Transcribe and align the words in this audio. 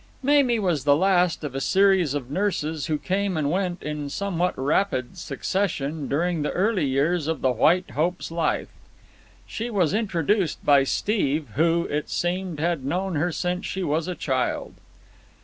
Mamie 0.23 0.57
was 0.57 0.83
the 0.83 0.95
last 0.95 1.43
of 1.43 1.53
a 1.53 1.61
series 1.61 2.15
of 2.15 2.31
nurses 2.31 2.87
who 2.87 2.97
came 2.97 3.37
and 3.37 3.51
went 3.51 3.83
in 3.83 4.09
somewhat 4.09 4.55
rapid 4.57 5.15
succession 5.15 6.07
during 6.07 6.41
the 6.41 6.49
early 6.53 6.87
years 6.87 7.27
of 7.27 7.41
the 7.41 7.51
White 7.51 7.91
Hope's 7.91 8.31
life. 8.31 8.69
She 9.45 9.69
was 9.69 9.93
introduced 9.93 10.65
by 10.65 10.85
Steve, 10.85 11.49
who, 11.49 11.85
it 11.85 12.09
seemed, 12.09 12.59
had 12.59 12.83
known 12.83 13.13
her 13.13 13.31
since 13.31 13.67
she 13.67 13.83
was 13.83 14.07
a 14.07 14.15
child. 14.15 14.73